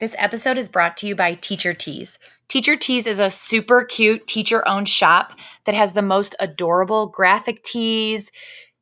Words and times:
This 0.00 0.16
episode 0.16 0.56
is 0.56 0.66
brought 0.66 0.96
to 0.98 1.06
you 1.06 1.14
by 1.14 1.34
Teacher 1.34 1.74
Tees. 1.74 2.18
Teacher 2.48 2.74
Tees 2.74 3.06
is 3.06 3.18
a 3.18 3.30
super 3.30 3.84
cute 3.84 4.26
teacher 4.26 4.66
owned 4.66 4.88
shop 4.88 5.34
that 5.66 5.74
has 5.74 5.92
the 5.92 6.00
most 6.00 6.34
adorable 6.40 7.06
graphic 7.06 7.62
tees, 7.62 8.32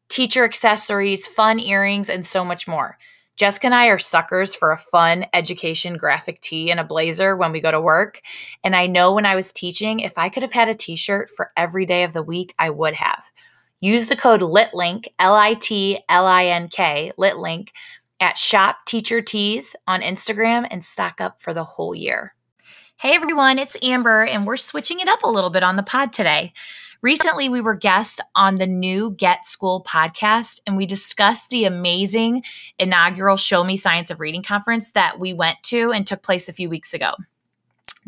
teacher 0.09 0.45
accessories, 0.45 1.27
fun 1.27 1.59
earrings, 1.59 2.09
and 2.09 2.25
so 2.25 2.45
much 2.45 2.69
more. 2.69 2.99
Jessica 3.35 3.67
and 3.67 3.75
I 3.75 3.87
are 3.89 3.99
suckers 3.99 4.55
for 4.55 4.71
a 4.71 4.79
fun 4.79 5.27
education 5.33 5.97
graphic 5.97 6.41
tee 6.41 6.71
and 6.71 6.79
a 6.79 6.85
blazer 6.85 7.37
when 7.37 7.51
we 7.51 7.61
go 7.61 7.73
to 7.73 7.81
work. 7.81 8.21
And 8.63 8.77
I 8.77 8.87
know 8.87 9.13
when 9.13 9.27
I 9.27 9.35
was 9.35 9.51
teaching, 9.51 9.99
if 9.99 10.19
I 10.19 10.29
could 10.29 10.45
have 10.45 10.53
had 10.53 10.69
a 10.69 10.75
t 10.75 10.95
shirt 10.95 11.31
for 11.31 11.51
every 11.57 11.85
day 11.85 12.05
of 12.05 12.13
the 12.13 12.23
week, 12.23 12.55
I 12.61 12.71
would 12.71 12.95
have. 12.95 13.25
Use 13.81 14.07
the 14.07 14.15
code 14.15 14.43
LITLINK, 14.43 15.09
L 15.19 15.35
I 15.35 15.55
T 15.55 15.99
L 16.09 16.27
I 16.29 16.47
N 16.47 16.69
K, 16.69 17.11
LITLINK, 17.19 17.73
at 18.21 18.39
Shop 18.39 18.77
Teacher 18.87 19.23
Tees 19.23 19.75
on 19.87 20.01
Instagram 20.01 20.67
and 20.71 20.85
stock 20.85 21.21
up 21.21 21.41
for 21.41 21.55
the 21.55 21.65
whole 21.65 21.95
year. 21.95 22.35
Hey 22.97 23.15
everyone, 23.15 23.59
it's 23.59 23.77
Amber, 23.83 24.25
and 24.25 24.47
we're 24.47 24.57
switching 24.57 25.01
it 25.01 25.09
up 25.09 25.23
a 25.23 25.31
little 25.31 25.51
bit 25.51 25.63
on 25.63 25.77
the 25.77 25.83
pod 25.83 26.13
today. 26.13 26.53
Recently, 27.01 27.49
we 27.49 27.61
were 27.61 27.77
guests 27.77 28.21
on 28.35 28.57
the 28.57 28.67
new 28.67 29.13
Get 29.13 29.47
Schooled 29.47 29.87
podcast, 29.87 30.61
and 30.67 30.77
we 30.77 30.85
discussed 30.85 31.51
the 31.51 31.65
amazing 31.65 32.43
inaugural 32.81 33.37
Show 33.37 33.63
Me 33.63 33.77
Science 33.77 34.11
of 34.11 34.19
Reading 34.19 34.43
conference 34.43 34.91
that 34.93 35.21
we 35.21 35.33
went 35.33 35.59
to 35.65 35.93
and 35.93 36.05
took 36.05 36.25
place 36.25 36.49
a 36.49 36.53
few 36.53 36.69
weeks 36.69 36.93
ago. 36.93 37.13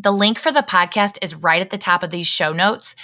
The 0.03 0.13
link 0.13 0.39
for 0.39 0.51
the 0.51 0.63
podcast 0.63 1.19
is 1.21 1.35
right 1.35 1.61
at 1.61 1.69
the 1.69 1.77
top 1.77 2.03
of 2.03 2.11
these 2.11 2.27
show 2.27 2.55
notes 2.55 2.97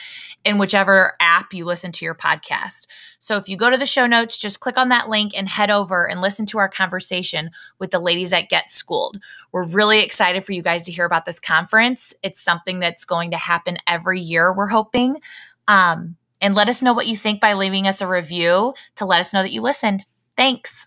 in 0.46 0.56
whichever 0.56 1.14
app 1.20 1.52
you 1.52 1.66
listen 1.66 1.92
to 1.92 2.06
your 2.06 2.14
podcast. 2.14 2.86
So 3.18 3.36
if 3.36 3.50
you 3.50 3.56
go 3.58 3.68
to 3.68 3.76
the 3.76 3.84
show 3.84 4.06
notes, 4.06 4.38
just 4.38 4.60
click 4.60 4.78
on 4.78 4.88
that 4.88 5.10
link 5.10 5.32
and 5.36 5.46
head 5.46 5.70
over 5.70 6.08
and 6.08 6.22
listen 6.22 6.46
to 6.46 6.58
our 6.58 6.70
conversation 6.70 7.50
with 7.78 7.90
the 7.90 7.98
ladies 7.98 8.32
at 8.32 8.48
Get 8.48 8.70
Schooled. 8.70 9.18
We're 9.52 9.64
really 9.64 10.00
excited 10.00 10.42
for 10.46 10.52
you 10.52 10.62
guys 10.62 10.86
to 10.86 10.92
hear 10.92 11.04
about 11.04 11.26
this 11.26 11.38
conference. 11.38 12.14
It's 12.22 12.40
something 12.40 12.80
that's 12.80 13.04
going 13.04 13.32
to 13.32 13.36
happen 13.36 13.76
every 13.86 14.20
year, 14.22 14.54
we're 14.54 14.68
hoping. 14.68 15.20
Um, 15.68 16.16
and 16.40 16.54
let 16.54 16.70
us 16.70 16.80
know 16.80 16.94
what 16.94 17.08
you 17.08 17.16
think 17.16 17.42
by 17.42 17.52
leaving 17.52 17.86
us 17.86 18.00
a 18.00 18.06
review 18.06 18.72
to 18.94 19.04
let 19.04 19.20
us 19.20 19.34
know 19.34 19.42
that 19.42 19.52
you 19.52 19.60
listened. 19.60 20.06
Thanks. 20.34 20.86